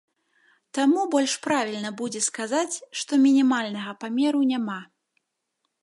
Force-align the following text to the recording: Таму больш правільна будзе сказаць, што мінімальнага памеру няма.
Таму 0.77 1.03
больш 1.15 1.35
правільна 1.45 1.91
будзе 2.01 2.21
сказаць, 2.29 2.75
што 3.03 3.11
мінімальнага 3.27 3.91
памеру 4.07 4.39
няма. 4.55 4.79